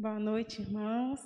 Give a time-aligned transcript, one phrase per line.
[0.00, 1.20] Boa noite, irmãos.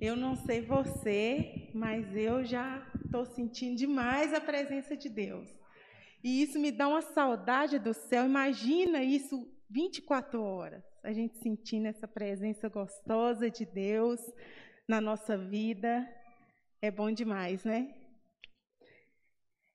[0.00, 5.46] Eu não sei você, mas eu já estou sentindo demais a presença de Deus.
[6.24, 8.24] E isso me dá uma saudade do céu.
[8.24, 14.20] Imagina isso 24 horas, a gente sentindo essa presença gostosa de Deus
[14.88, 16.08] na nossa vida.
[16.80, 17.94] É bom demais, né?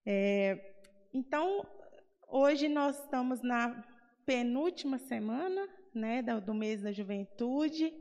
[0.04, 0.74] É,
[1.14, 1.68] então,
[2.28, 3.86] hoje nós estamos na
[4.26, 7.94] penúltima semana né, do mês da juventude.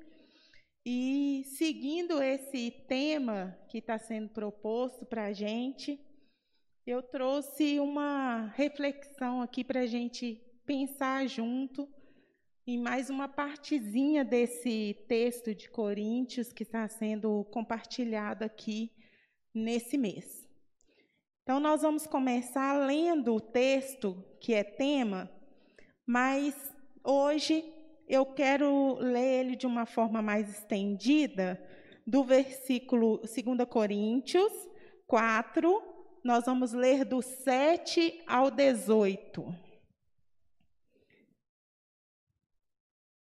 [0.85, 6.01] E seguindo esse tema que está sendo proposto para a gente,
[6.87, 11.89] eu trouxe uma reflexão aqui para a gente pensar junto
[12.67, 18.91] em mais uma partezinha desse texto de Coríntios que está sendo compartilhado aqui
[19.53, 20.49] nesse mês.
[21.43, 25.29] Então, nós vamos começar lendo o texto que é tema,
[26.07, 26.55] mas
[27.03, 27.65] hoje
[28.11, 31.63] eu quero ler ele de uma forma mais estendida,
[32.05, 34.53] do versículo 2 Coríntios
[35.07, 35.81] 4,
[36.25, 39.55] nós vamos ler do 7 ao 18.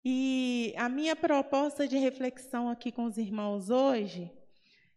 [0.03, 4.30] E a minha proposta de reflexão aqui com os irmãos hoje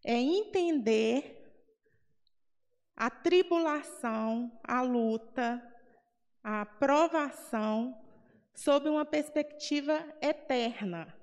[0.05, 1.44] é entender
[2.96, 5.62] a tribulação, a luta,
[6.42, 7.96] a provação
[8.56, 11.14] sob uma perspectiva eterna.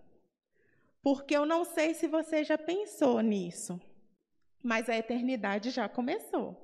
[1.02, 3.82] Porque eu não sei se você já pensou nisso,
[4.62, 6.56] mas a eternidade já começou.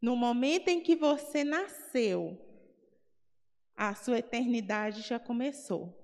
[0.00, 2.38] No momento em que você nasceu,
[3.74, 5.96] a sua eternidade já começou.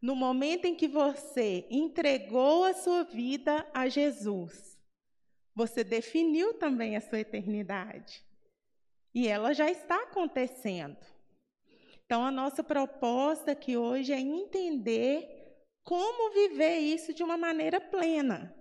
[0.00, 4.78] No momento em que você entregou a sua vida a Jesus,
[5.54, 8.24] você definiu também a sua eternidade.
[9.14, 11.13] E ela já está acontecendo.
[12.04, 15.34] Então, a nossa proposta aqui hoje é entender
[15.82, 18.54] como viver isso de uma maneira plena.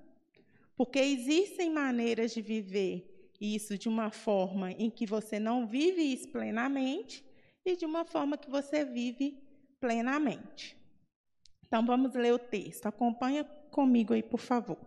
[0.75, 6.29] Porque existem maneiras de viver isso de uma forma em que você não vive isso
[6.29, 7.23] plenamente
[7.65, 9.41] e de uma forma que você vive
[9.79, 10.77] plenamente.
[11.65, 12.85] Então, vamos ler o texto.
[12.85, 14.77] Acompanha comigo aí, por favor.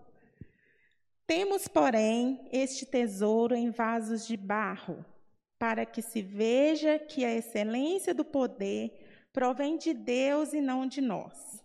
[1.27, 5.05] Temos, porém, este tesouro em vasos de barro
[5.59, 11.00] para que se veja que a excelência do poder provém de Deus e não de
[11.00, 11.62] nós.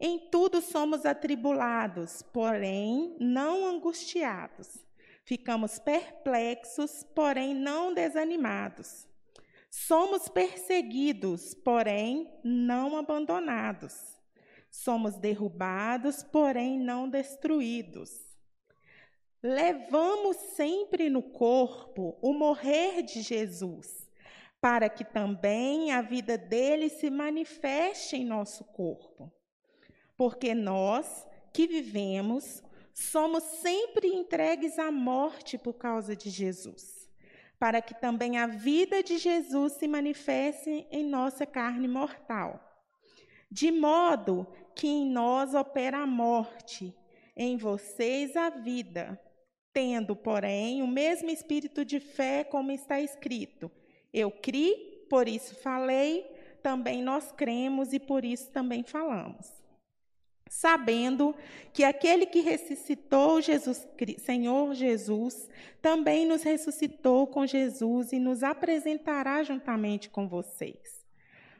[0.00, 4.78] Em tudo somos atribulados, porém não angustiados.
[5.24, 9.06] Ficamos perplexos, porém não desanimados.
[9.70, 14.16] Somos perseguidos, porém não abandonados.
[14.70, 18.27] Somos derrubados, porém não destruídos
[19.42, 24.08] levamos sempre no corpo o morrer de Jesus,
[24.60, 29.32] para que também a vida dele se manifeste em nosso corpo.
[30.16, 32.62] Porque nós que vivemos
[32.92, 37.08] somos sempre entregues à morte por causa de Jesus,
[37.58, 42.64] para que também a vida de Jesus se manifeste em nossa carne mortal.
[43.48, 46.92] De modo que em nós opera a morte,
[47.36, 49.18] em vocês a vida
[49.72, 53.70] tendo, porém, o mesmo espírito de fé, como está escrito:
[54.12, 56.26] Eu criei, por isso falei,
[56.62, 59.58] também nós cremos e por isso também falamos.
[60.50, 61.34] Sabendo
[61.72, 63.86] que aquele que ressuscitou Jesus,
[64.18, 65.48] Senhor Jesus,
[65.82, 71.06] também nos ressuscitou com Jesus e nos apresentará juntamente com vocês.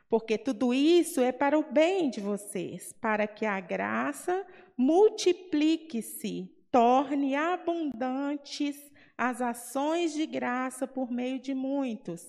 [0.08, 7.34] Porque tudo isso é para o bem de vocês, para que a graça multiplique-se torne
[7.34, 8.76] abundantes
[9.16, 12.28] as ações de graça por meio de muitos,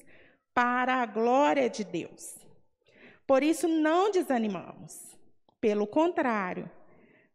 [0.54, 2.36] para a glória de Deus.
[3.28, 5.16] Por isso não desanimamos.
[5.62, 6.70] Pelo contrário,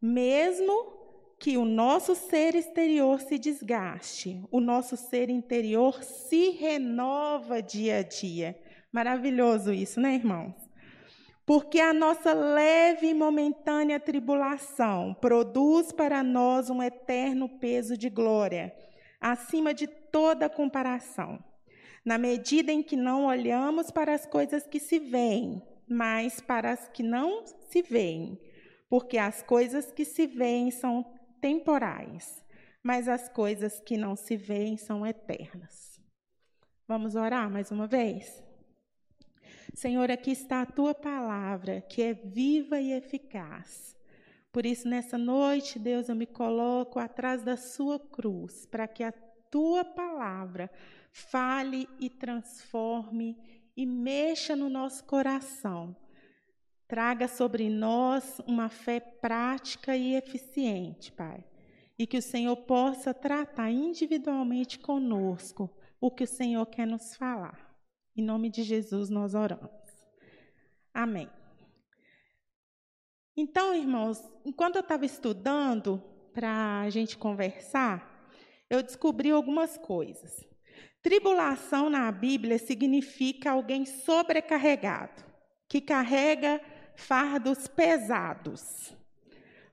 [0.03, 0.93] mesmo
[1.39, 8.03] que o nosso ser exterior se desgaste, o nosso ser interior se renova dia a
[8.03, 8.59] dia.
[8.91, 10.64] Maravilhoso isso, né, irmãos?
[11.47, 18.75] Porque a nossa leve e momentânea tribulação produz para nós um eterno peso de glória,
[19.21, 21.43] acima de toda comparação,
[22.03, 26.89] na medida em que não olhamos para as coisas que se veem, mas para as
[26.89, 28.41] que não se veem,
[28.89, 31.05] porque as coisas que se veem são
[31.43, 32.43] temporais,
[32.83, 36.01] mas as coisas que não se veem são eternas.
[36.87, 38.44] Vamos orar mais uma vez?
[39.75, 43.97] Senhor, aqui está a tua palavra, que é viva e eficaz.
[44.53, 49.13] Por isso, nessa noite, Deus, eu me coloco atrás da sua cruz, para que a
[49.51, 50.71] tua palavra
[51.13, 53.37] fale e transforme
[53.77, 55.97] e mexa no nosso coração,
[56.87, 61.43] Traga sobre nós uma fé prática e eficiente, Pai.
[61.99, 67.74] E que o Senhor possa tratar individualmente conosco o que o Senhor quer nos falar.
[68.17, 69.71] Em nome de Jesus nós oramos.
[70.93, 71.29] Amém.
[73.37, 76.01] Então, irmãos, enquanto eu estava estudando
[76.33, 78.31] para a gente conversar,
[78.71, 80.47] eu descobri algumas coisas.
[81.03, 85.25] Tribulação na Bíblia significa alguém sobrecarregado,
[85.69, 86.61] que carrega
[86.95, 88.95] fardos pesados.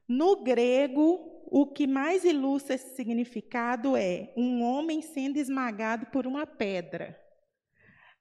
[0.07, 6.47] No grego, o que mais ilustra esse significado é um homem sendo esmagado por uma
[6.47, 7.20] pedra.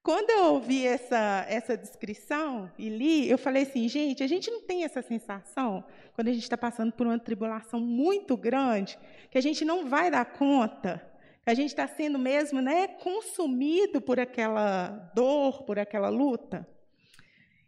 [0.03, 4.63] Quando eu ouvi essa, essa descrição e li, eu falei assim, gente, a gente não
[4.63, 8.99] tem essa sensação, quando a gente está passando por uma tribulação muito grande,
[9.31, 11.07] que a gente não vai dar conta,
[11.45, 16.67] que a gente está sendo mesmo né, consumido por aquela dor, por aquela luta.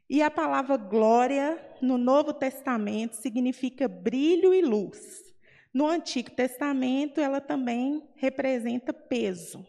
[0.08, 5.22] E a palavra glória, no Novo Testamento, significa brilho e luz.
[5.72, 9.64] No Antigo Testamento, ela também representa peso.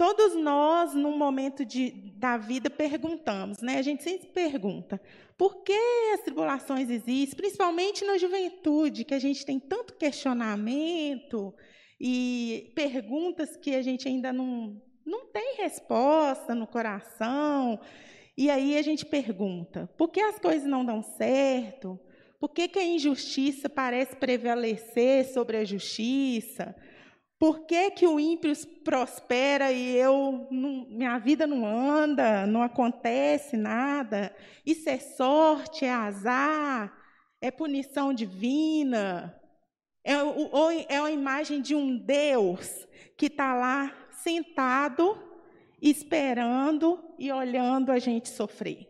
[0.00, 3.76] Todos nós, num momento de, da vida, perguntamos, né?
[3.76, 4.98] A gente sempre pergunta,
[5.36, 5.78] por que
[6.14, 11.52] as tribulações existem, principalmente na juventude, que a gente tem tanto questionamento
[12.00, 17.78] e perguntas que a gente ainda não, não tem resposta no coração.
[18.38, 22.00] E aí a gente pergunta, por que as coisas não dão certo?
[22.38, 26.74] Por que, que a injustiça parece prevalecer sobre a justiça?
[27.40, 28.52] Por que, que o ímpio
[28.84, 34.36] prospera e eu não, minha vida não anda, não acontece nada?
[34.64, 36.94] Isso é sorte, é azar,
[37.40, 39.34] é punição divina,
[40.04, 45.18] é, ou é a imagem de um Deus que está lá sentado,
[45.80, 48.86] esperando e olhando a gente sofrer.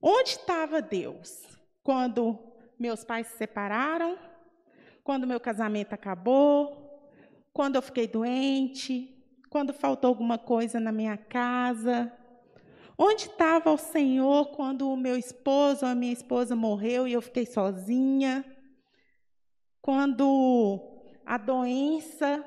[0.00, 1.40] Onde estava Deus
[1.84, 2.36] quando
[2.76, 4.18] meus pais se separaram?
[5.04, 6.81] Quando meu casamento acabou?
[7.52, 9.14] Quando eu fiquei doente,
[9.50, 12.10] quando faltou alguma coisa na minha casa.
[12.96, 17.20] Onde estava o Senhor quando o meu esposo ou a minha esposa morreu e eu
[17.20, 18.44] fiquei sozinha?
[19.80, 20.80] Quando
[21.26, 22.44] a doença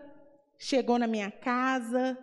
[0.58, 2.18] chegou na minha casa?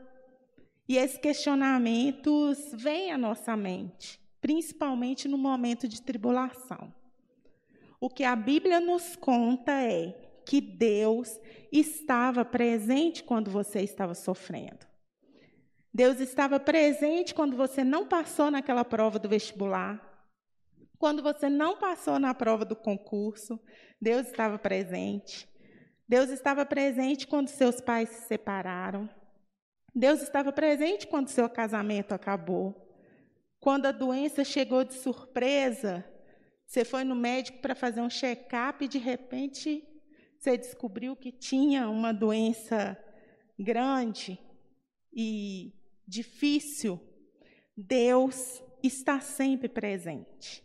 [0.88, 6.92] E esses questionamentos vêm à nossa mente, principalmente no momento de tribulação.
[8.00, 11.38] O que a Bíblia nos conta é que Deus
[11.70, 14.86] estava presente quando você estava sofrendo.
[15.92, 20.12] Deus estava presente quando você não passou naquela prova do vestibular,
[21.02, 23.58] quando você não passou na prova do concurso,
[24.00, 25.48] Deus estava presente.
[26.08, 29.10] Deus estava presente quando seus pais se separaram.
[29.92, 32.88] Deus estava presente quando seu casamento acabou.
[33.58, 36.04] Quando a doença chegou de surpresa,
[36.64, 39.84] você foi no médico para fazer um check-up e de repente
[40.42, 42.98] você descobriu que tinha uma doença
[43.56, 44.36] grande
[45.14, 45.72] e
[46.04, 46.98] difícil,
[47.76, 50.64] Deus está sempre presente.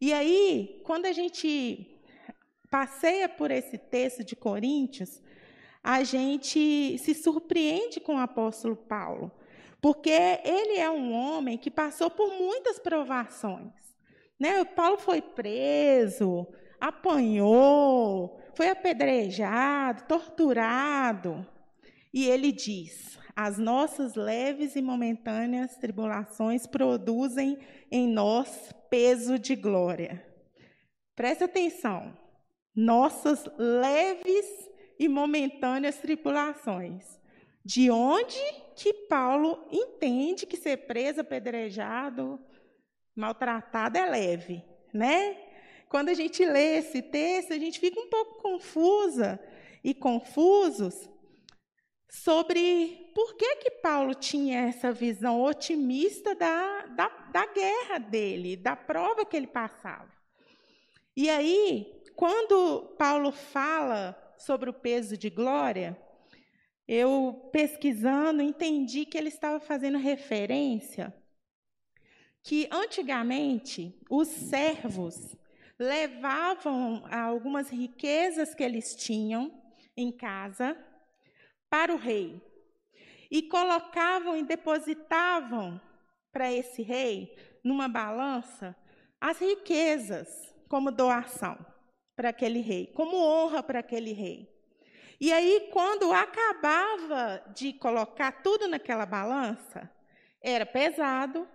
[0.00, 2.00] E aí, quando a gente
[2.70, 5.20] passeia por esse texto de Coríntios,
[5.84, 9.30] a gente se surpreende com o apóstolo Paulo,
[9.82, 13.74] porque ele é um homem que passou por muitas provações.
[14.40, 14.64] Né?
[14.64, 16.46] Paulo foi preso,
[16.80, 21.46] apanhou, foi apedrejado, torturado.
[22.12, 27.58] E ele diz: as nossas leves e momentâneas tribulações produzem
[27.90, 30.24] em nós peso de glória.
[31.14, 32.16] Preste atenção.
[32.74, 34.46] Nossas leves
[34.98, 37.20] e momentâneas tribulações.
[37.64, 38.38] De onde
[38.74, 42.40] que Paulo entende que ser preso, apedrejado,
[43.14, 45.36] maltratado é leve, né?
[45.92, 49.38] Quando a gente lê esse texto, a gente fica um pouco confusa
[49.84, 51.06] e confusos
[52.08, 58.74] sobre por que, que Paulo tinha essa visão otimista da, da, da guerra dele, da
[58.74, 60.10] prova que ele passava.
[61.14, 65.94] E aí, quando Paulo fala sobre o peso de glória,
[66.88, 71.14] eu pesquisando entendi que ele estava fazendo referência
[72.42, 75.36] que antigamente os servos
[75.82, 79.52] levavam algumas riquezas que eles tinham
[79.96, 80.76] em casa
[81.68, 82.40] para o rei
[83.28, 85.80] e colocavam e depositavam
[86.30, 88.76] para esse rei numa balança
[89.20, 91.58] as riquezas como doação
[92.14, 94.48] para aquele rei, como honra para aquele rei.
[95.20, 99.90] E aí, quando acabava de colocar tudo naquela balança,
[100.40, 101.48] era pesado,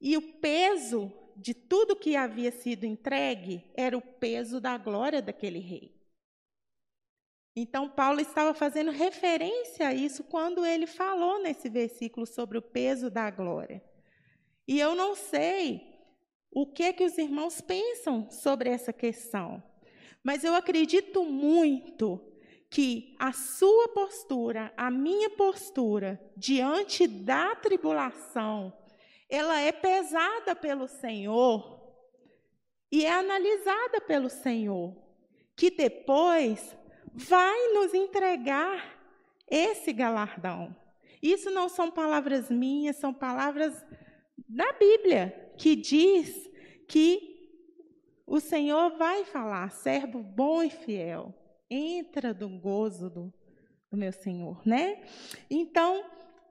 [0.00, 5.58] E o peso de tudo que havia sido entregue era o peso da glória daquele
[5.58, 5.94] rei.
[7.54, 13.10] Então, Paulo estava fazendo referência a isso quando ele falou nesse versículo sobre o peso
[13.10, 13.82] da glória.
[14.68, 15.96] E eu não sei
[16.50, 19.62] o que que os irmãos pensam sobre essa questão,
[20.22, 22.20] mas eu acredito muito
[22.70, 28.72] que a sua postura, a minha postura diante da tribulação,
[29.28, 31.76] ela é pesada pelo Senhor
[32.90, 34.96] e é analisada pelo Senhor,
[35.56, 36.76] que depois
[37.12, 38.96] vai nos entregar
[39.48, 40.74] esse galardão.
[41.22, 43.84] Isso não são palavras minhas, são palavras
[44.48, 46.48] da Bíblia, que diz
[46.86, 47.36] que
[48.26, 51.34] o Senhor vai falar, servo bom e fiel,
[51.70, 53.32] entra do gozo do,
[53.90, 55.02] do meu Senhor, né?
[55.48, 56.04] Então,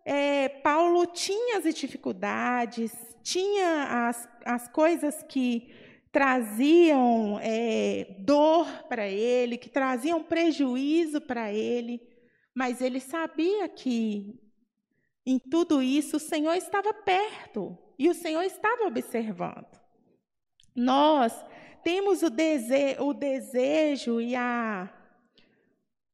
[0.05, 2.93] é, Paulo tinha as dificuldades,
[3.24, 5.74] tinha as, as coisas que
[6.12, 12.00] traziam é, dor para ele, que traziam prejuízo para ele,
[12.55, 14.39] mas ele sabia que
[15.25, 19.81] em tudo isso o Senhor estava perto e o Senhor estava observando.
[20.75, 21.33] Nós
[21.83, 24.89] temos o, dese o desejo e a,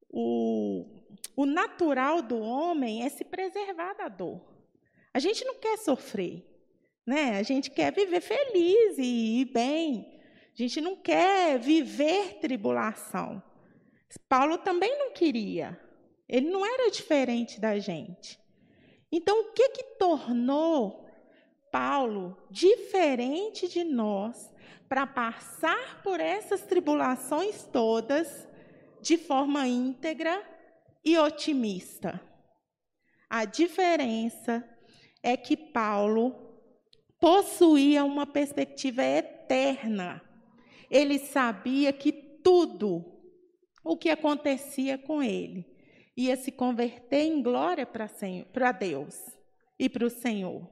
[0.08, 1.01] o,
[1.34, 4.40] o natural do homem é se preservar da dor.
[5.14, 6.44] A gente não quer sofrer,
[7.06, 7.38] né?
[7.38, 10.20] A gente quer viver feliz e bem.
[10.52, 13.42] A gente não quer viver tribulação.
[14.28, 15.78] Paulo também não queria.
[16.28, 18.38] Ele não era diferente da gente.
[19.10, 21.06] Então, o que que tornou
[21.70, 24.50] Paulo diferente de nós
[24.88, 28.46] para passar por essas tribulações todas
[29.00, 30.51] de forma íntegra
[31.04, 32.20] e otimista.
[33.28, 34.68] A diferença
[35.22, 36.34] é que Paulo
[37.18, 40.22] possuía uma perspectiva eterna.
[40.90, 43.04] Ele sabia que tudo
[43.84, 45.66] o que acontecia com ele
[46.16, 49.18] ia se converter em glória para Deus
[49.78, 50.68] e para o Senhor.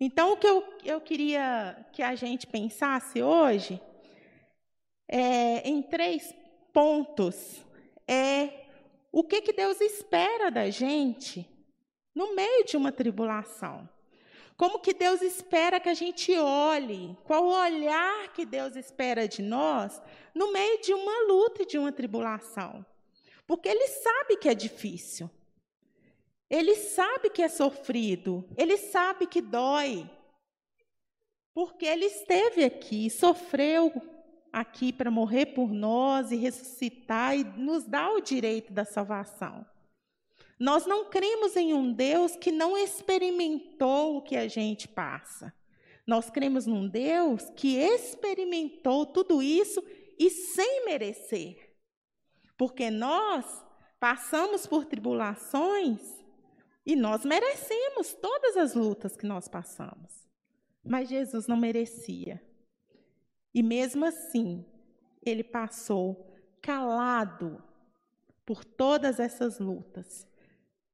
[0.00, 3.78] Então, o que eu, eu queria que a gente pensasse hoje
[5.06, 6.34] é, em três
[6.72, 7.66] pontos
[8.08, 8.69] é
[9.12, 11.48] o que, que Deus espera da gente
[12.14, 13.88] no meio de uma tribulação.
[14.56, 17.16] Como que Deus espera que a gente olhe?
[17.24, 20.00] Qual o olhar que Deus espera de nós
[20.34, 22.84] no meio de uma luta e de uma tribulação?
[23.46, 25.30] Porque Ele sabe que é difícil.
[26.48, 28.46] Ele sabe que é sofrido.
[28.56, 30.08] Ele sabe que dói.
[31.54, 33.90] Porque Ele esteve aqui, sofreu
[34.52, 39.66] aqui para morrer por nós e ressuscitar e nos dar o direito da salvação.
[40.58, 45.54] Nós não cremos em um Deus que não experimentou o que a gente passa.
[46.06, 49.82] Nós cremos num Deus que experimentou tudo isso
[50.18, 51.74] e sem merecer.
[52.58, 53.64] Porque nós
[53.98, 56.00] passamos por tribulações
[56.84, 60.28] e nós merecemos todas as lutas que nós passamos.
[60.84, 62.42] Mas Jesus não merecia.
[63.54, 64.64] E mesmo assim,
[65.22, 67.62] ele passou calado
[68.44, 70.26] por todas essas lutas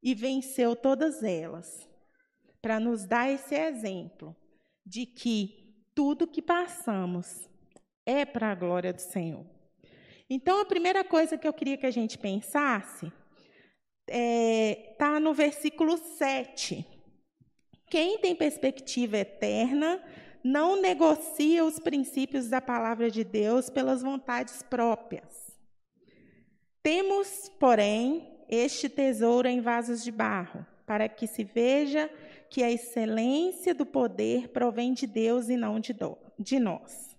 [0.02, 1.88] e venceu todas elas,
[2.60, 4.36] para nos dar esse exemplo
[4.84, 7.48] de que tudo que passamos
[8.04, 9.46] é para a glória do Senhor.
[10.28, 13.14] Então, a primeira coisa que eu queria que a gente pensasse está
[14.08, 16.84] é, tá no versículo 7.
[17.88, 20.02] Quem tem perspectiva eterna
[20.46, 25.52] não negocia os princípios da palavra de Deus pelas vontades próprias.
[26.82, 32.08] Temos, porém, este tesouro em vasos de barro, para que se veja
[32.48, 37.16] que a excelência do poder provém de Deus e não de, do, de nós.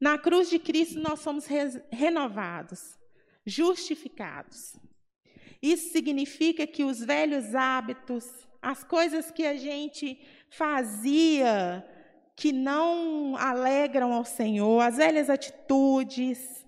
[0.00, 2.98] Na cruz de Cristo nós somos re renovados,
[3.46, 4.74] justificados.
[5.62, 8.26] Isso significa que os velhos hábitos,
[8.60, 10.18] as coisas que a gente
[10.50, 11.86] fazia
[12.36, 16.66] que não alegram ao Senhor, as velhas atitudes,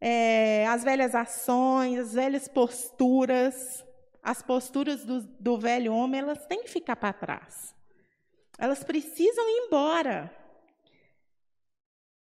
[0.00, 3.84] é, as velhas ações, as velhas posturas,
[4.22, 7.74] as posturas do, do velho homem, elas têm que ficar para trás.
[8.58, 10.34] Elas precisam ir embora.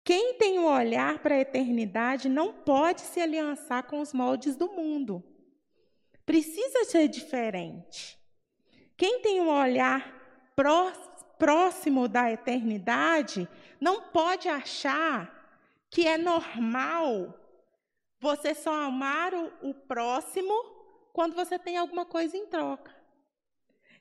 [0.04, 4.56] Quem tem o um olhar para a eternidade não pode se aliançar com os moldes
[4.56, 5.24] do mundo.
[6.26, 8.20] Precisa ser diferente.
[8.96, 13.48] Quem tem um olhar próximo, próximo da eternidade
[13.80, 15.32] não pode achar
[15.90, 17.34] que é normal
[18.20, 20.54] você só amar o, o próximo
[21.14, 22.94] quando você tem alguma coisa em troca.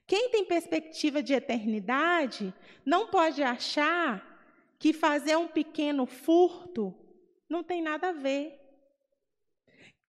[0.07, 2.53] Quem tem perspectiva de eternidade
[2.85, 4.35] não pode achar
[4.79, 6.95] que fazer um pequeno furto
[7.49, 8.61] não tem nada a ver.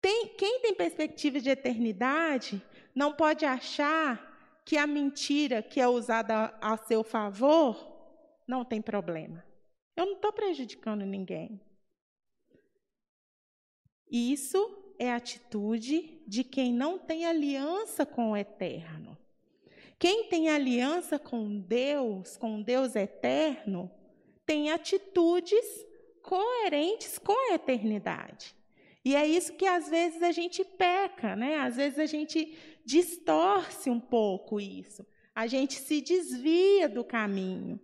[0.01, 2.61] Tem, quem tem perspectiva de eternidade
[2.95, 4.32] não pode achar
[4.65, 7.91] que a mentira que é usada a seu favor
[8.47, 9.43] não tem problema.
[9.95, 11.61] Eu não estou prejudicando ninguém.
[14.09, 19.17] Isso é atitude de quem não tem aliança com o eterno.
[19.99, 23.89] Quem tem aliança com Deus, com Deus eterno,
[24.45, 25.65] tem atitudes
[26.21, 28.55] coerentes com a eternidade.
[29.05, 31.57] E é isso que às vezes a gente peca, né?
[31.57, 35.05] Às vezes a gente distorce um pouco isso.
[35.35, 37.79] A gente se desvia do caminho.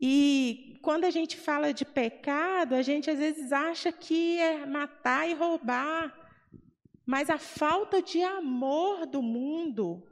[0.00, 5.28] E quando a gente fala de pecado, a gente às vezes acha que é matar
[5.28, 6.14] e roubar.
[7.06, 10.06] Mas a falta de amor do mundo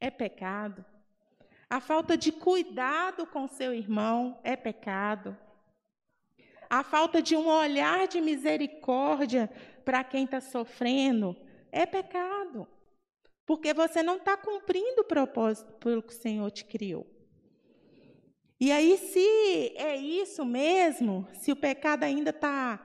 [0.00, 0.84] é pecado.
[1.68, 5.36] A falta de cuidado com seu irmão é pecado.
[6.68, 9.50] A falta de um olhar de misericórdia
[9.84, 11.36] para quem está sofrendo
[11.70, 12.68] é pecado.
[13.52, 17.06] Porque você não está cumprindo o propósito pelo que o Senhor te criou.
[18.58, 22.80] E aí, se é isso mesmo, se o pecado ainda está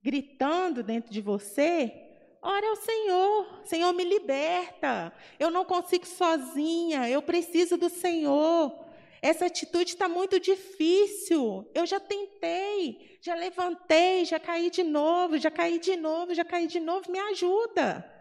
[0.00, 1.92] gritando dentro de você,
[2.40, 3.60] ore ao Senhor.
[3.64, 5.12] Senhor, me liberta.
[5.36, 7.10] Eu não consigo sozinha.
[7.10, 8.72] Eu preciso do Senhor.
[9.20, 11.68] Essa atitude está muito difícil.
[11.74, 16.68] Eu já tentei, já levantei, já caí de novo, já caí de novo, já caí
[16.68, 17.10] de novo.
[17.10, 18.19] Me ajuda.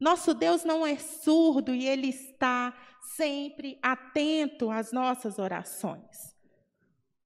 [0.00, 6.36] Nosso Deus não é surdo e Ele está sempre atento às nossas orações.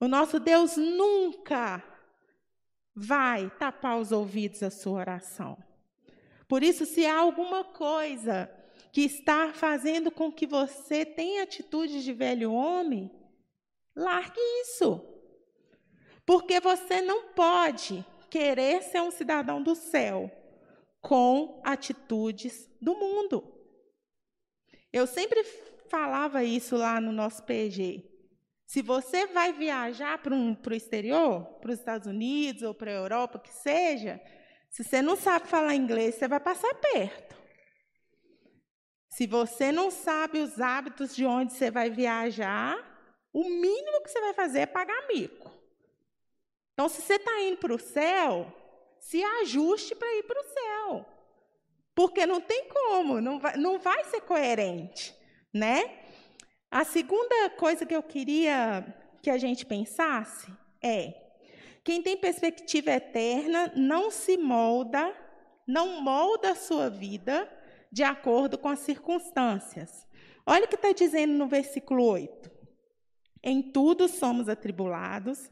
[0.01, 1.83] O nosso Deus nunca
[2.95, 5.57] vai tapar os ouvidos à sua oração.
[6.49, 8.51] Por isso, se há alguma coisa
[8.93, 13.11] que está fazendo com que você tenha atitudes de velho homem,
[13.97, 15.01] largue isso.
[16.27, 20.31] Porque você não pode querer ser um cidadão do céu
[21.03, 23.45] com atitudes do mundo.
[24.91, 25.43] Eu sempre
[25.91, 28.09] falava isso lá no nosso PG.
[28.65, 32.95] Se você vai viajar para um, o exterior, para os Estados Unidos ou para a
[32.95, 34.19] Europa, que seja,
[34.71, 37.37] se você não sabe falar inglês, você vai passar perto.
[39.11, 42.79] Se você não sabe os hábitos de onde você vai viajar,
[43.33, 45.53] o mínimo que você vai fazer é pagar mico.
[46.73, 48.51] Então, se você está indo para o céu,
[49.03, 51.07] se ajuste para ir para o céu.
[51.95, 55.15] Porque não tem como, não vai, não vai ser coerente
[55.53, 55.99] né?
[56.71, 58.85] A segunda coisa que eu queria
[59.21, 61.15] que a gente pensasse é:
[61.85, 65.15] quem tem perspectiva eterna não se molda,
[65.67, 67.49] não molda a sua vida
[67.91, 70.07] de acordo com as circunstâncias.
[70.47, 72.51] Olha o que está dizendo no versículo 8.
[73.45, 75.51] Em tudo somos atribulados,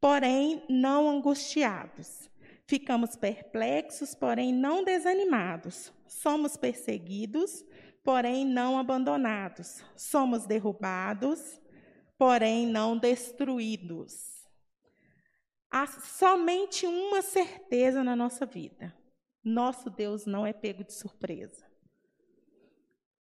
[0.00, 2.28] porém não angustiados.
[2.68, 5.92] Ficamos perplexos, porém não desanimados.
[6.06, 7.64] Somos perseguidos,
[8.02, 9.84] porém não abandonados.
[9.94, 11.60] Somos derrubados,
[12.18, 14.44] porém não destruídos.
[15.70, 18.96] Há somente uma certeza na nossa vida:
[19.44, 21.64] nosso Deus não é pego de surpresa.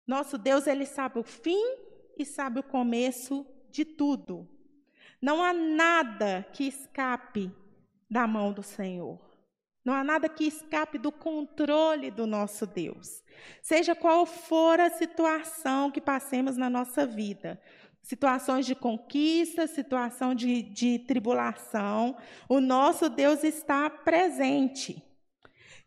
[0.05, 1.63] Nosso Deus, ele sabe o fim
[2.17, 4.45] e sabe o começo de tudo.
[5.21, 7.49] Não há nada que escape
[8.11, 9.17] da mão do Senhor.
[9.85, 13.23] Não há nada que escape do controle do nosso Deus.
[13.63, 17.59] Seja qual for a situação que passemos na nossa vida,
[18.03, 22.17] situações de conquista, situação de, de tribulação,
[22.49, 25.01] o nosso Deus está presente.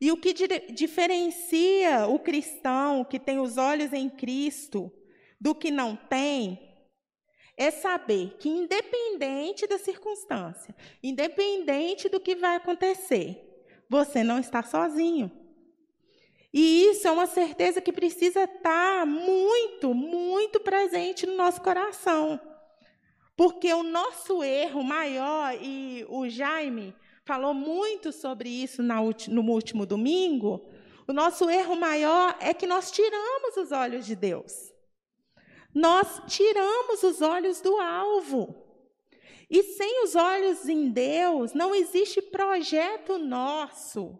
[0.01, 0.33] E o que
[0.73, 4.91] diferencia o cristão que tem os olhos em Cristo
[5.41, 6.74] do que não tem
[7.57, 15.31] é saber que, independente da circunstância, independente do que vai acontecer, você não está sozinho.
[16.53, 22.41] E isso é uma certeza que precisa estar muito, muito presente no nosso coração.
[23.37, 30.65] Porque o nosso erro maior, e o Jaime falou muito sobre isso no último domingo,
[31.09, 34.74] o nosso erro maior é que nós tiramos os olhos de Deus.
[35.75, 38.55] Nós tiramos os olhos do alvo.
[39.51, 44.19] E sem os olhos em Deus, não existe projeto nosso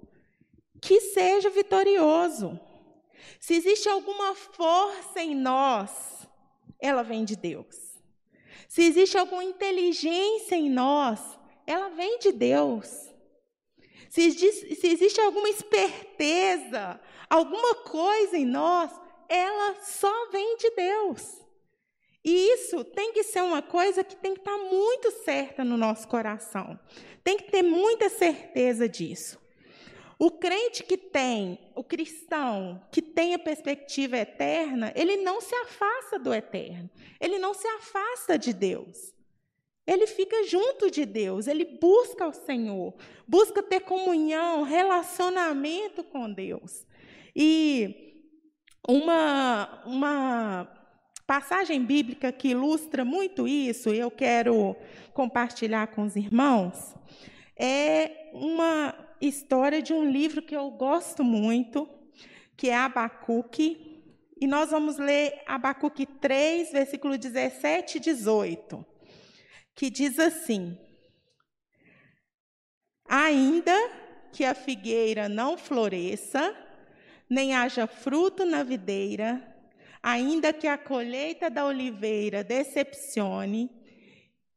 [0.81, 2.61] que seja vitorioso.
[3.41, 6.29] Se existe alguma força em nós,
[6.79, 7.95] ela vem de Deus.
[8.69, 11.21] Se existe alguma inteligência em nós,
[11.67, 12.89] ela vem de Deus.
[14.11, 18.91] Se, se existe alguma esperteza, alguma coisa em nós,
[19.29, 21.44] ela só vem de Deus.
[22.25, 26.09] E isso tem que ser uma coisa que tem que estar muito certa no nosso
[26.09, 26.79] coração.
[27.23, 29.39] Tem que ter muita certeza disso.
[30.19, 36.19] O crente que tem, o cristão que tem a perspectiva eterna, ele não se afasta
[36.19, 36.89] do eterno.
[37.21, 39.13] Ele não se afasta de Deus.
[39.87, 42.95] Ele fica junto de Deus, ele busca o Senhor,
[43.29, 46.87] busca ter comunhão, relacionamento com Deus.
[47.37, 48.15] E
[48.89, 50.74] uma, uma
[51.27, 54.77] passagem bíblica que ilustra muito isso, e eu quero
[55.13, 56.95] compartilhar com os irmãos,
[57.57, 61.89] é uma história de um livro que eu gosto muito,
[62.57, 64.03] que é Abacuque.
[64.41, 68.85] E nós vamos ler Abacuque 3, versículo 17 e 18,
[69.75, 70.77] que diz assim:
[73.09, 73.75] Ainda
[74.33, 76.55] que a figueira não floresça,
[77.31, 79.54] nem haja fruto na videira,
[80.05, 83.71] ainda que a colheita da oliveira decepcione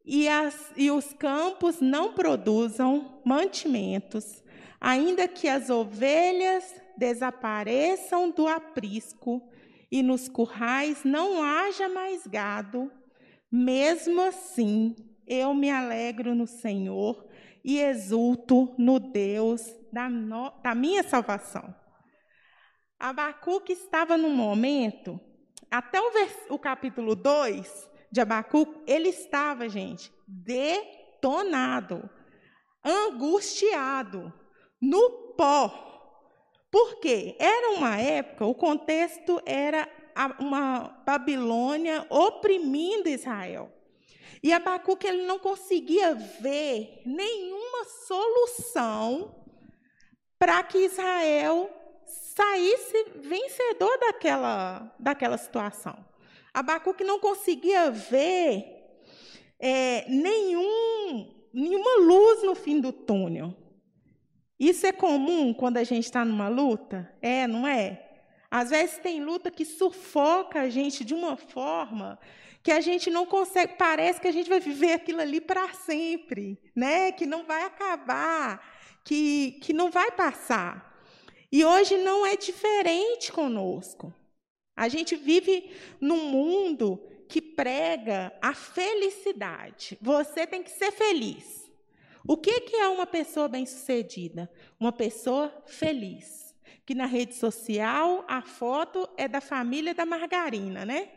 [0.05, 4.43] e, as, e os campos não produzam mantimentos,
[4.79, 9.41] ainda que as ovelhas desapareçam do aprisco
[9.89, 12.91] e nos currais não haja mais gado,
[13.49, 17.25] mesmo assim eu me alegro no Senhor
[17.63, 19.61] e exulto no Deus
[19.93, 21.73] da, no, da minha salvação.
[22.99, 25.17] Abacuque estava num momento
[25.69, 26.35] até o, vers...
[26.49, 32.09] o capítulo 2 de Abacuque, ele estava, gente, detonado,
[32.83, 34.33] angustiado,
[34.81, 35.83] no pó.
[36.71, 37.35] Por quê?
[37.39, 39.89] Era uma época, o contexto era
[40.39, 43.71] uma Babilônia oprimindo Israel.
[44.43, 49.35] E Abacuque ele não conseguia ver nenhuma solução
[50.37, 51.69] para que Israel
[52.07, 55.97] saísse vencedor daquela, daquela situação.
[56.53, 58.65] Abacuque não conseguia ver
[59.59, 63.53] é, nenhum, nenhuma luz no fim do túnel.
[64.59, 67.13] Isso é comum quando a gente está numa luta?
[67.21, 68.03] É, não é?
[68.49, 72.17] Às vezes tem luta que sufoca a gente de uma forma
[72.63, 76.59] que a gente não consegue, parece que a gente vai viver aquilo ali para sempre,
[76.75, 77.11] né?
[77.11, 78.61] Que não vai acabar,
[79.03, 80.86] que, que não vai passar.
[81.57, 84.13] E hoje não é diferente conosco.
[84.75, 89.97] A gente vive num mundo que prega a felicidade.
[89.99, 91.67] Você tem que ser feliz.
[92.27, 94.47] O que, que é uma pessoa bem-sucedida?
[94.79, 96.55] Uma pessoa feliz.
[96.85, 101.09] Que na rede social a foto é da família da margarina, né?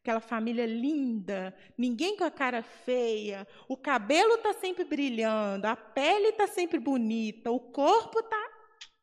[0.00, 6.30] Aquela família linda, ninguém com a cara feia, o cabelo está sempre brilhando, a pele
[6.30, 8.53] está sempre bonita, o corpo está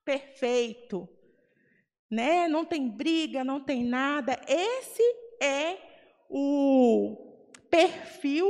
[0.03, 1.07] perfeito,
[2.09, 2.47] né?
[2.47, 4.39] Não tem briga, não tem nada.
[4.47, 5.03] Esse
[5.41, 5.77] é
[6.29, 7.15] o
[7.69, 8.47] perfil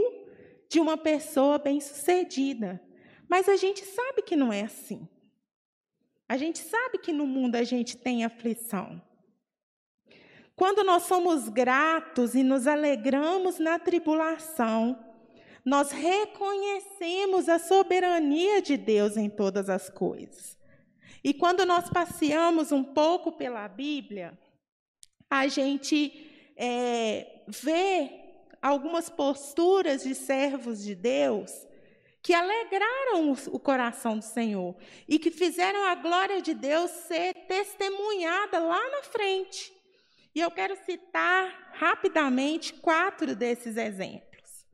[0.69, 2.81] de uma pessoa bem-sucedida.
[3.29, 5.07] Mas a gente sabe que não é assim.
[6.27, 9.01] A gente sabe que no mundo a gente tem aflição.
[10.55, 14.97] Quando nós somos gratos e nos alegramos na tribulação,
[15.65, 20.60] nós reconhecemos a soberania de Deus em todas as coisas.
[21.23, 24.37] E quando nós passeamos um pouco pela Bíblia,
[25.29, 28.09] a gente é, vê
[28.61, 31.67] algumas posturas de servos de Deus
[32.21, 34.75] que alegraram o coração do Senhor
[35.07, 39.73] e que fizeram a glória de Deus ser testemunhada lá na frente.
[40.33, 44.65] E eu quero citar rapidamente quatro desses exemplos.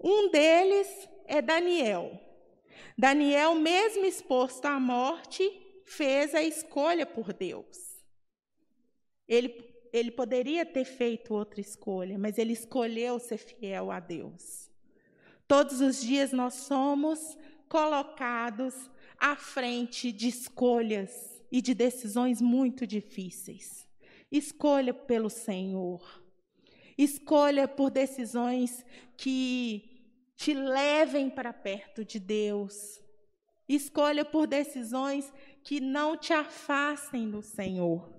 [0.00, 2.18] Um deles é Daniel.
[2.96, 5.42] Daniel, mesmo exposto à morte,
[5.84, 8.02] fez a escolha por Deus.
[9.26, 14.70] Ele, ele poderia ter feito outra escolha, mas ele escolheu ser fiel a Deus.
[15.46, 17.36] Todos os dias nós somos
[17.68, 18.74] colocados
[19.18, 23.86] à frente de escolhas e de decisões muito difíceis.
[24.30, 26.22] Escolha pelo Senhor.
[26.96, 28.84] Escolha por decisões
[29.16, 29.91] que
[30.42, 33.00] te levem para perto de Deus.
[33.68, 38.12] Escolha por decisões que não te afastem do Senhor.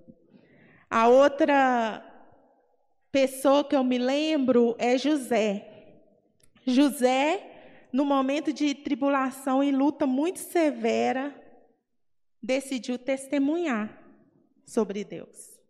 [0.88, 2.02] A outra
[3.12, 6.00] pessoa que eu me lembro é José.
[6.66, 11.38] José, no momento de tribulação e luta muito severa,
[12.42, 14.02] decidiu testemunhar
[14.64, 15.60] sobre Deus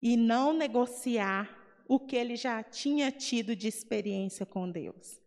[0.00, 1.57] e não negociar
[1.88, 5.18] o que ele já tinha tido de experiência com Deus.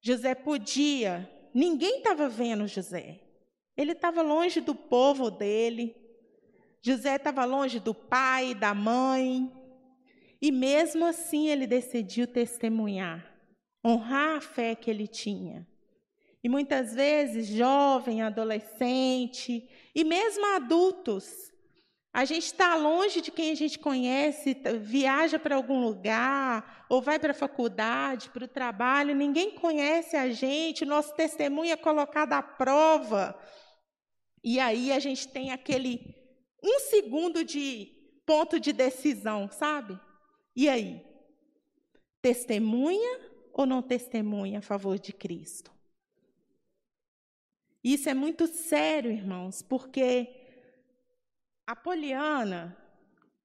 [0.00, 3.20] José podia, ninguém estava vendo José.
[3.74, 5.96] Ele estava longe do povo dele,
[6.82, 9.50] José estava longe do pai, da mãe,
[10.40, 13.34] e mesmo assim ele decidiu testemunhar,
[13.84, 15.66] honrar a fé que ele tinha.
[16.42, 21.52] E muitas vezes, jovem, adolescente e mesmo adultos,
[22.18, 27.16] a gente está longe de quem a gente conhece, viaja para algum lugar, ou vai
[27.16, 32.42] para a faculdade, para o trabalho, ninguém conhece a gente, nosso testemunho é colocado à
[32.42, 33.40] prova.
[34.42, 36.12] E aí a gente tem aquele
[36.60, 37.86] um segundo de
[38.26, 39.96] ponto de decisão, sabe?
[40.56, 41.00] E aí?
[42.20, 45.70] Testemunha ou não testemunha a favor de Cristo?
[47.84, 50.37] Isso é muito sério, irmãos, porque
[51.68, 52.74] a Poliana,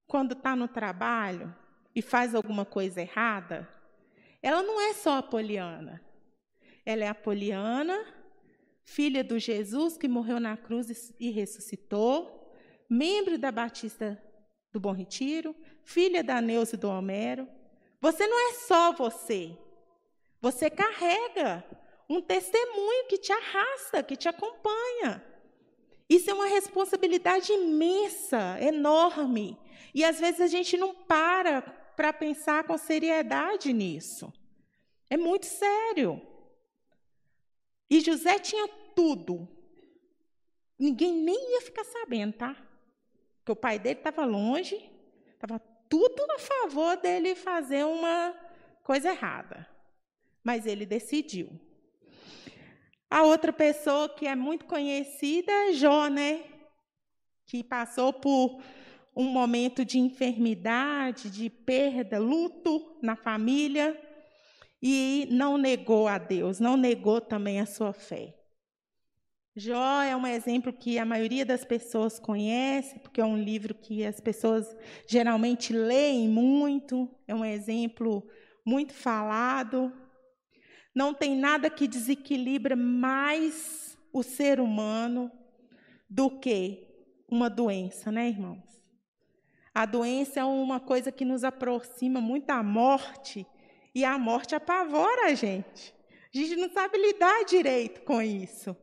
[0.07, 1.53] quando está no trabalho
[1.93, 3.67] e faz alguma coisa errada,
[4.41, 6.01] ela não é só a Poliana.
[6.85, 8.01] Ela é a Poliana,
[8.85, 12.55] filha do Jesus que morreu na cruz e ressuscitou,
[12.89, 14.17] membro da Batista
[14.71, 17.45] do Bom Retiro, filha da Neuza e do Homero.
[17.99, 19.53] Você não é só você.
[20.39, 21.61] Você carrega
[22.09, 25.32] um testemunho que te arrasta, que te acompanha.
[26.13, 29.57] Isso é uma responsabilidade imensa, enorme.
[29.95, 31.63] E às vezes a gente não para
[31.95, 34.31] para pensar com seriedade nisso.
[35.09, 36.21] É muito sério.
[37.89, 39.47] E José tinha tudo.
[40.77, 42.55] Ninguém nem ia ficar sabendo, tá?
[43.37, 44.77] Porque o pai dele estava longe,
[45.33, 45.57] estava
[45.89, 48.35] tudo a favor dele fazer uma
[48.83, 49.67] coisa errada.
[50.43, 51.59] Mas ele decidiu.
[53.13, 56.45] A outra pessoa que é muito conhecida é Jó, né?
[57.45, 58.59] Que passou por
[59.15, 63.95] um momento de enfermidade, de perda, luto na família
[64.81, 68.33] e não negou a Deus, não negou também a sua fé.
[69.55, 74.03] Jó é um exemplo que a maioria das pessoas conhece, porque é um livro que
[74.03, 74.75] as pessoas
[75.07, 78.27] geralmente leem muito, é um exemplo
[78.65, 79.93] muito falado.
[80.93, 85.31] Não tem nada que desequilibra mais o ser humano
[86.07, 86.87] do que
[87.27, 88.81] uma doença, né, irmãos?
[89.73, 93.45] A doença é uma coisa que nos aproxima muito da morte
[93.95, 95.95] e a morte apavora a gente.
[96.33, 98.75] A gente não sabe lidar direito com isso.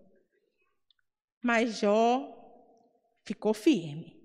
[1.41, 2.37] Mas Jó
[3.25, 4.21] ficou firme.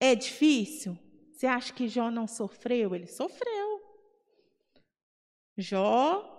[0.00, 0.98] É difícil?
[1.32, 2.94] Você acha que Jó não sofreu?
[2.94, 3.82] Ele sofreu.
[5.56, 6.37] Jó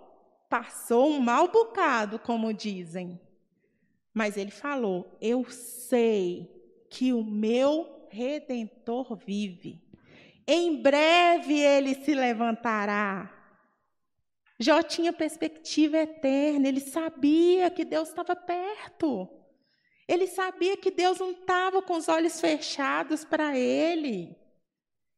[0.49, 3.19] passou um mau bocado, como dizem.
[4.13, 6.49] Mas ele falou: Eu sei
[6.89, 9.81] que o meu redentor vive.
[10.47, 13.35] Em breve ele se levantará.
[14.59, 19.29] Jó tinha perspectiva eterna, ele sabia que Deus estava perto.
[20.07, 24.35] Ele sabia que Deus não estava com os olhos fechados para ele.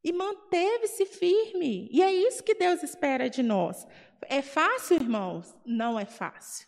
[0.03, 1.87] E manteve-se firme.
[1.91, 3.87] E é isso que Deus espera de nós.
[4.23, 5.55] É fácil, irmãos?
[5.65, 6.67] Não é fácil.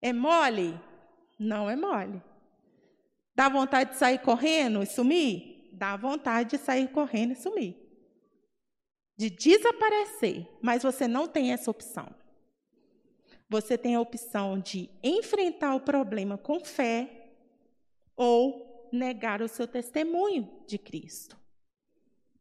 [0.00, 0.78] É mole?
[1.38, 2.22] Não é mole.
[3.34, 5.68] Dá vontade de sair correndo e sumir?
[5.72, 7.76] Dá vontade de sair correndo e sumir.
[9.16, 12.08] De desaparecer, mas você não tem essa opção.
[13.48, 17.30] Você tem a opção de enfrentar o problema com fé
[18.16, 21.36] ou negar o seu testemunho de Cristo.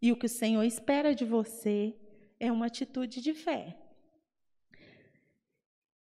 [0.02, 1.94] E o que o Senhor espera de você
[2.48, 3.78] é uma atitude de fé.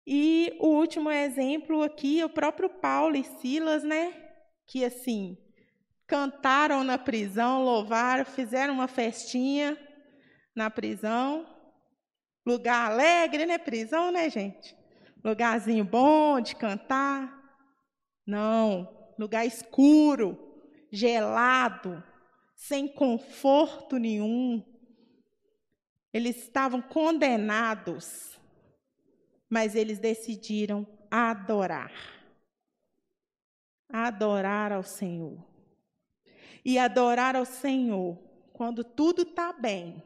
[0.06, 4.14] E o último exemplo aqui é o próprio Paulo e Silas, né?
[4.66, 5.38] Que assim,
[6.06, 9.78] cantaram na prisão, louvaram, fizeram uma festinha
[10.56, 11.46] na prisão.
[12.46, 13.58] Lugar alegre, né?
[13.58, 14.78] Prisão, né, gente?
[15.24, 17.38] Lugarzinho bom de cantar.
[18.26, 20.38] Não, lugar escuro,
[20.92, 22.02] gelado,
[22.56, 24.64] sem conforto nenhum,
[26.14, 28.40] eles estavam condenados,
[29.50, 31.92] mas eles decidiram adorar.
[33.90, 35.38] Adorar ao Senhor.
[36.64, 38.18] E adorar ao Senhor,
[38.52, 40.04] quando tudo está bem,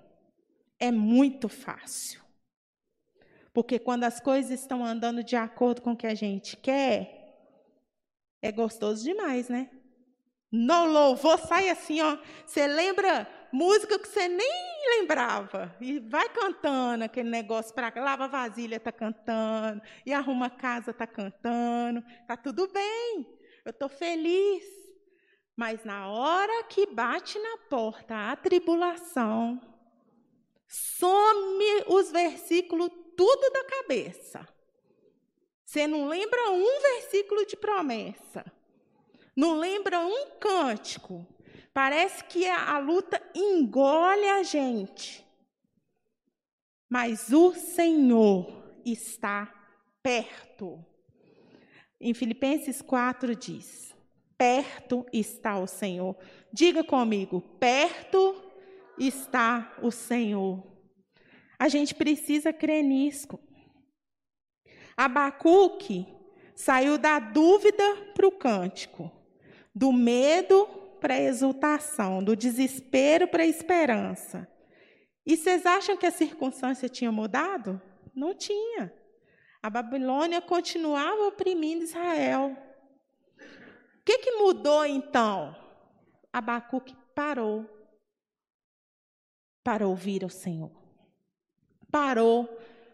[0.80, 2.22] é muito fácil.
[3.54, 7.22] Porque quando as coisas estão andando de acordo com o que a gente quer,
[8.42, 9.70] é gostoso demais, né?
[10.52, 12.18] No louvor sai assim, ó.
[12.46, 15.76] Você lembra música que você nem lembrava.
[15.80, 22.04] E vai cantando aquele negócio para lava vasilha está cantando, e arruma casa está cantando.
[22.28, 23.28] Tá tudo bem.
[23.66, 24.64] Eu estou feliz.
[25.56, 29.62] Mas na hora que bate na porta a tribulação,
[30.68, 34.48] some os versículos tudo da cabeça.
[35.64, 38.44] Você não lembra um versículo de promessa.
[39.36, 41.26] Não lembra um cântico.
[41.74, 45.26] Parece que a, a luta engole a gente.
[46.90, 49.50] Mas o Senhor está
[50.04, 50.84] perto.
[52.00, 53.96] Em Filipenses 4 diz:
[54.38, 56.18] Perto está o Senhor.
[56.52, 58.36] Diga comigo: perto
[58.98, 60.62] está o Senhor.
[61.58, 63.40] A gente precisa crer nisso.
[64.98, 66.06] Abacuque
[66.56, 69.10] saiu da dúvida para o cântico,
[69.74, 70.68] do medo
[71.02, 74.48] para a exultação, do desespero para a esperança.
[75.26, 77.82] E vocês acham que a circunstância tinha mudado?
[78.16, 78.94] Não tinha.
[79.62, 82.56] A Babilônia continuava oprimindo Israel.
[83.40, 85.56] O que, que mudou então?
[86.32, 87.68] Abacuque parou
[89.64, 90.72] para ouvir o Senhor.
[91.92, 92.46] Parou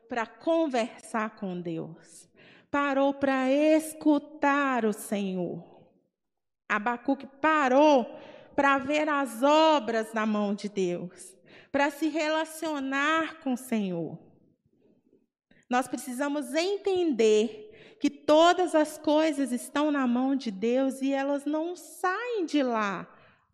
[0.10, 2.30] para conversar com Deus.
[2.72, 5.77] Parou para escutar o Senhor.
[6.68, 8.06] Abacuque parou
[8.56, 11.36] para ver as obras da mão de Deus,
[11.72, 14.18] para se relacionar com o Senhor.
[15.70, 21.76] Nós precisamos entender que todas as coisas estão na mão de Deus e elas não
[21.76, 23.08] saem de lá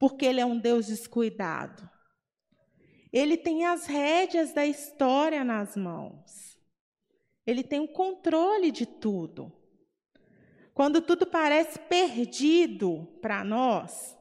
[0.04, 1.90] porque Ele é um Deus descuidado.
[3.14, 6.60] Ele tem as rédeas da história nas mãos.
[7.48, 9.50] Ele tem o controle de tudo.
[10.74, 14.18] Quando tudo parece perdido para nós,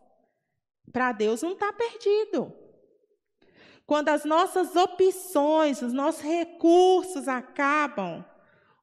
[0.92, 2.52] para Deus não está perdido.
[3.86, 8.24] Quando as nossas opções, os nossos recursos acabam,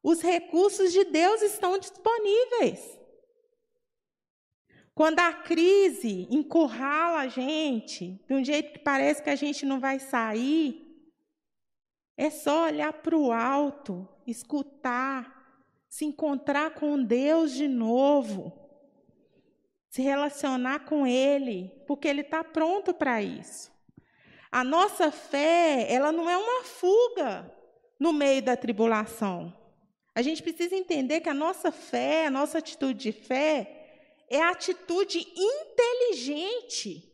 [0.02, 3.00] os recursos de Deus estão disponíveis.
[4.94, 9.80] Quando a crise encurrala a gente, de um jeito que parece que a gente não
[9.80, 10.86] vai sair,
[12.18, 15.39] é só olhar para o alto, escutar,
[15.90, 18.54] se encontrar com Deus de novo,
[19.90, 23.72] se relacionar com Ele, porque Ele está pronto para isso.
[24.52, 27.52] A nossa fé, ela não é uma fuga
[28.00, 29.54] no meio da tribulação.
[30.14, 34.52] A gente precisa entender que a nossa fé, a nossa atitude de fé, é a
[34.52, 37.10] atitude inteligente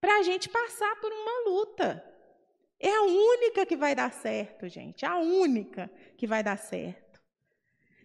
[0.00, 2.04] para a gente passar por uma luta.
[2.80, 5.04] É a única que vai dar certo, gente.
[5.04, 7.07] A única que vai dar certo.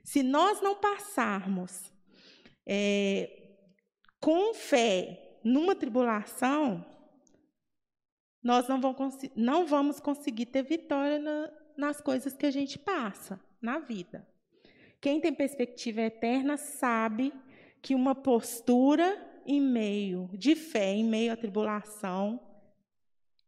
[0.04, 1.92] Se nós não passarmos
[2.66, 3.56] é,
[4.20, 6.86] com fé numa tribulação,
[8.42, 13.40] nós não vamos, não vamos conseguir ter vitória na, nas coisas que a gente passa
[13.62, 14.28] na vida.
[15.00, 17.34] Quem tem perspectiva eterna sabe
[17.82, 22.40] que uma postura em meio de fé, em meio à tribulação,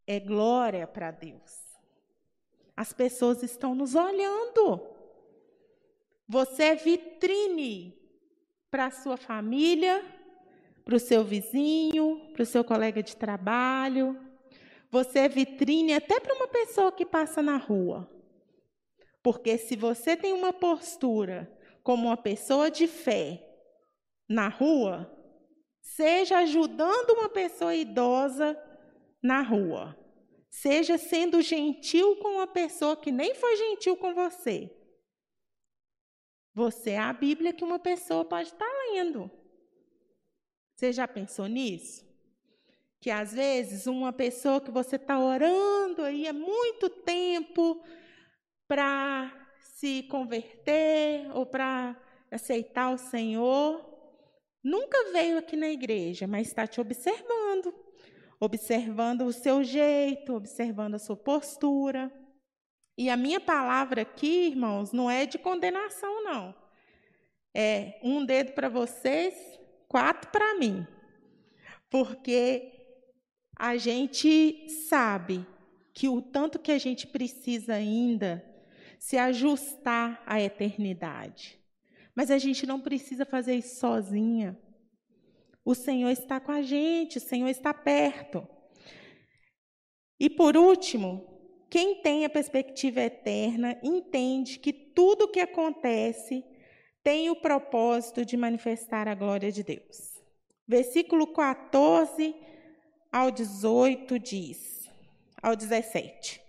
[0.06, 1.64] é glória para Deus.
[2.76, 4.95] As pessoas estão nos olhando.
[6.28, 7.96] Você é vitrine
[8.70, 10.04] para a sua família,
[10.84, 14.18] para o seu vizinho, para o seu colega de trabalho,
[14.90, 18.08] você é vitrine até para uma pessoa que passa na rua.
[19.22, 21.50] Porque se você tem uma postura
[21.82, 23.42] como uma pessoa de fé
[24.28, 25.12] na rua,
[25.80, 28.56] seja ajudando uma pessoa idosa
[29.22, 29.96] na rua,
[30.48, 34.70] seja sendo gentil com uma pessoa que nem foi gentil com você.
[36.56, 39.30] Você é a Bíblia que uma pessoa pode estar lendo.
[40.74, 42.02] Você já pensou nisso?
[42.98, 47.84] Que às vezes uma pessoa que você está orando aí há muito tempo
[48.66, 51.94] para se converter ou para
[52.30, 53.84] aceitar o Senhor,
[54.64, 57.74] nunca veio aqui na igreja, mas está te observando,
[58.40, 62.10] observando o seu jeito, observando a sua postura.
[62.96, 66.54] E a minha palavra aqui, irmãos, não é de condenação, não.
[67.54, 69.34] É um dedo para vocês,
[69.86, 70.86] quatro para mim.
[71.90, 72.72] Porque
[73.58, 75.46] a gente sabe
[75.92, 78.44] que o tanto que a gente precisa ainda
[78.98, 81.60] se ajustar à eternidade.
[82.14, 84.58] Mas a gente não precisa fazer isso sozinha.
[85.64, 88.46] O Senhor está com a gente, o Senhor está perto.
[90.18, 91.35] E por último,
[91.76, 96.42] quem tem a perspectiva eterna entende que tudo o que acontece
[97.04, 100.14] tem o propósito de manifestar a glória de Deus.
[100.66, 102.34] Versículo 14
[103.12, 104.88] ao 18 diz,
[105.42, 106.40] ao 17: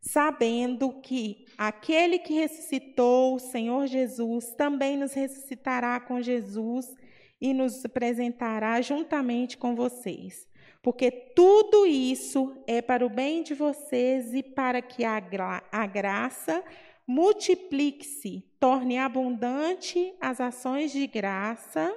[0.00, 6.94] Sabendo que aquele que ressuscitou o Senhor Jesus também nos ressuscitará com Jesus
[7.40, 10.46] e nos apresentará juntamente com vocês.
[10.84, 15.86] Porque tudo isso é para o bem de vocês e para que a, gra a
[15.86, 16.62] graça
[17.06, 21.90] multiplique-se, torne abundante as ações de graça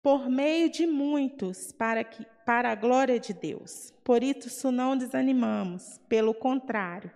[0.00, 3.92] por meio de muitos para, que, para a glória de Deus.
[4.04, 7.10] Por isso não desanimamos, pelo contrário,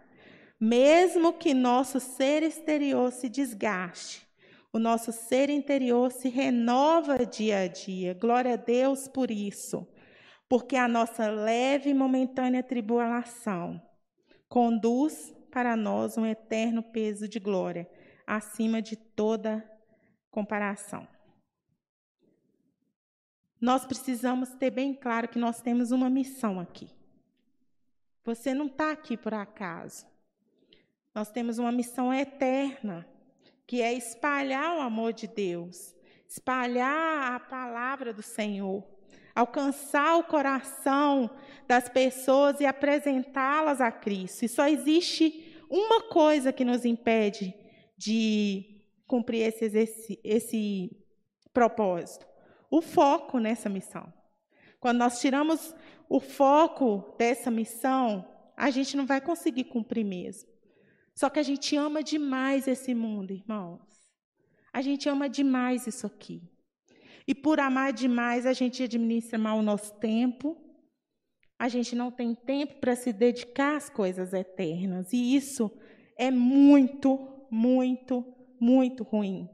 [0.58, 4.26] mesmo que nosso ser exterior se desgaste,
[4.72, 8.14] o nosso ser interior se renova dia a dia.
[8.14, 9.86] Glória a Deus por isso,
[10.48, 13.80] porque a nossa leve e momentânea tribulação
[14.48, 17.90] conduz para nós um eterno peso de glória,
[18.26, 19.68] acima de toda
[20.30, 21.06] comparação.
[23.60, 26.88] Nós precisamos ter bem claro que nós temos uma missão aqui.
[28.24, 30.06] Você não está aqui por acaso.
[31.14, 33.06] Nós temos uma missão eterna,
[33.70, 35.94] que é espalhar o amor de Deus,
[36.28, 38.84] espalhar a palavra do Senhor,
[39.32, 41.30] alcançar o coração
[41.68, 44.44] das pessoas e apresentá-las a Cristo.
[44.44, 47.54] E só existe uma coisa que nos impede
[47.96, 50.90] de cumprir esse, esse, esse
[51.54, 52.26] propósito:
[52.68, 54.12] o foco nessa missão.
[54.80, 55.76] Quando nós tiramos
[56.08, 60.49] o foco dessa missão, a gente não vai conseguir cumprir mesmo.
[61.20, 63.82] Só que a gente ama demais esse mundo, irmãos.
[64.72, 66.40] A gente ama demais isso aqui.
[67.28, 70.56] E por amar demais, a gente administra mal o nosso tempo.
[71.58, 75.12] A gente não tem tempo para se dedicar às coisas eternas.
[75.12, 75.70] E isso
[76.16, 78.24] é muito, muito,
[78.58, 79.46] muito ruim.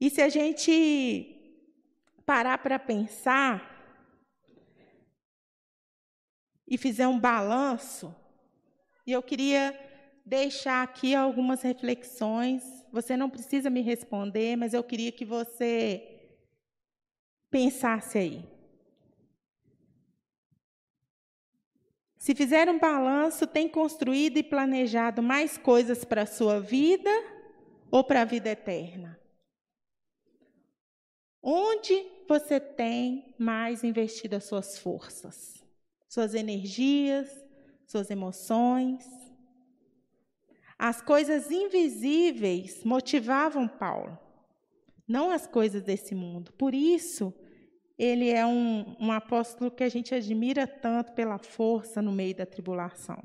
[0.00, 1.34] E se a gente
[2.24, 3.74] parar para pensar
[6.64, 8.14] e fizer um balanço,
[9.06, 9.78] e eu queria
[10.24, 12.62] deixar aqui algumas reflexões.
[12.90, 16.30] Você não precisa me responder, mas eu queria que você
[17.50, 18.54] pensasse aí.
[22.16, 27.10] Se fizer um balanço, tem construído e planejado mais coisas para a sua vida
[27.90, 29.20] ou para a vida eterna?
[31.42, 35.62] Onde você tem mais investido as suas forças,
[36.08, 37.43] suas energias,
[37.86, 39.04] suas emoções?
[40.78, 44.18] As coisas invisíveis motivavam Paulo,
[45.06, 46.52] não as coisas desse mundo.
[46.52, 47.32] Por isso,
[47.98, 52.44] ele é um, um apóstolo que a gente admira tanto pela força no meio da
[52.44, 53.22] tribulação.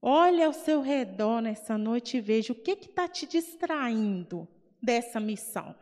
[0.00, 4.48] Olha ao seu redor nessa noite e veja o que está te distraindo
[4.82, 5.76] dessa missão.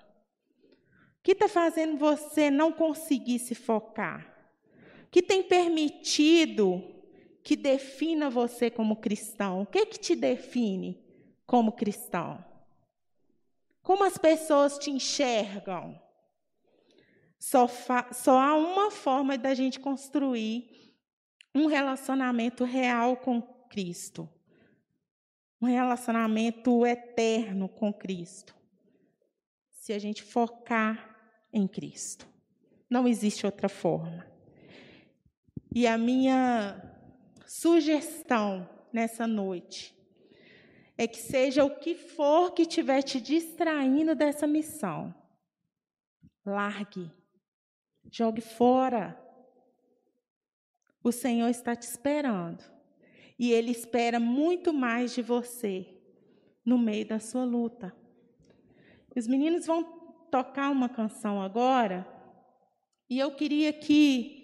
[1.18, 4.29] O que está fazendo você não conseguir se focar?
[5.10, 6.82] Que tem permitido
[7.42, 9.62] que defina você como cristão?
[9.62, 11.02] O que, que te define
[11.46, 12.44] como cristão?
[13.82, 16.00] Como as pessoas te enxergam?
[17.38, 17.66] Só,
[18.12, 20.94] só há uma forma da gente construir
[21.54, 24.28] um relacionamento real com Cristo.
[25.60, 28.54] Um relacionamento eterno com Cristo.
[29.70, 31.16] Se a gente focar
[31.52, 32.28] em Cristo.
[32.88, 34.26] Não existe outra forma.
[35.72, 36.82] E a minha
[37.46, 39.96] sugestão nessa noite
[40.98, 45.14] é que seja o que for que estiver te distraindo dessa missão,
[46.44, 47.10] largue,
[48.10, 49.16] jogue fora.
[51.02, 52.62] O Senhor está te esperando.
[53.38, 55.86] E Ele espera muito mais de você
[56.64, 57.94] no meio da sua luta.
[59.16, 59.82] Os meninos vão
[60.30, 62.06] tocar uma canção agora,
[63.08, 64.39] e eu queria que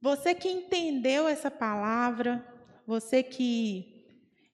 [0.00, 2.44] você que entendeu essa palavra,
[2.86, 4.06] você que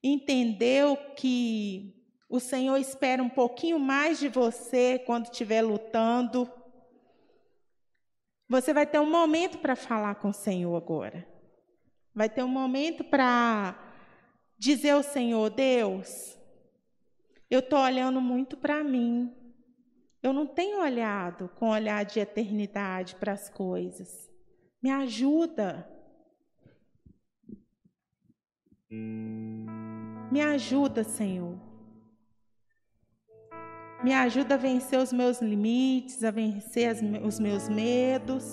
[0.02, 1.94] entendeu que
[2.28, 6.50] o Senhor espera um pouquinho mais de você quando estiver lutando,
[8.48, 11.26] você vai ter um momento para falar com o Senhor agora.
[12.14, 13.78] Vai ter um momento para
[14.58, 16.38] dizer ao Senhor: Deus,
[17.50, 19.34] eu estou olhando muito para mim.
[20.22, 24.33] Eu não tenho olhado com olhar de eternidade para as coisas.
[24.84, 25.88] Me ajuda.
[30.30, 31.58] Me ajuda, Senhor.
[34.02, 38.52] Me ajuda a vencer os meus limites, a vencer as, os meus medos.